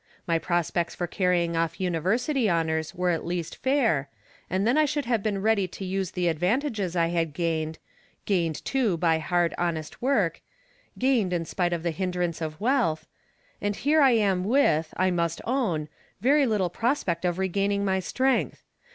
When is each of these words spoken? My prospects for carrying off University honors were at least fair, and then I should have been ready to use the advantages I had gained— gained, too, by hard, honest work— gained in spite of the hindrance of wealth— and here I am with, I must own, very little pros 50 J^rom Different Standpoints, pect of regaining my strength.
My 0.25 0.39
prospects 0.39 0.95
for 0.95 1.05
carrying 1.05 1.55
off 1.55 1.79
University 1.79 2.49
honors 2.49 2.95
were 2.95 3.11
at 3.11 3.23
least 3.23 3.55
fair, 3.57 4.09
and 4.49 4.65
then 4.65 4.75
I 4.75 4.85
should 4.85 5.05
have 5.05 5.21
been 5.21 5.43
ready 5.43 5.67
to 5.67 5.85
use 5.85 6.09
the 6.09 6.27
advantages 6.27 6.95
I 6.95 7.09
had 7.09 7.35
gained— 7.35 7.77
gained, 8.25 8.65
too, 8.65 8.97
by 8.97 9.19
hard, 9.19 9.53
honest 9.59 10.01
work— 10.01 10.41
gained 10.97 11.33
in 11.33 11.45
spite 11.45 11.71
of 11.71 11.83
the 11.83 11.91
hindrance 11.91 12.41
of 12.41 12.59
wealth— 12.59 13.05
and 13.61 13.75
here 13.75 14.01
I 14.01 14.13
am 14.13 14.43
with, 14.43 14.91
I 14.97 15.11
must 15.11 15.39
own, 15.45 15.87
very 16.19 16.47
little 16.47 16.71
pros 16.71 17.03
50 17.03 17.03
J^rom 17.03 17.03
Different 17.03 17.05
Standpoints, 17.05 17.05
pect 17.05 17.25
of 17.25 17.37
regaining 17.37 17.85
my 17.85 17.99
strength. 17.99 18.63